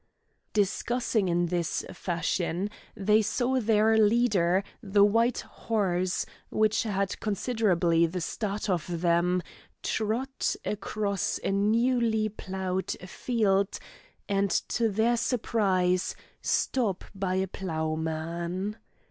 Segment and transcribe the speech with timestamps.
[0.53, 8.19] Discussing in this fashion they saw their leader, the white horse, which had considerably the
[8.19, 9.43] start of them,
[9.83, 13.77] trot across a newly ploughed field,
[14.27, 18.77] and, to their surprise, stop by a ploughman.